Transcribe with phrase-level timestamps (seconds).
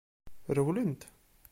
[0.55, 1.05] Rewlemt!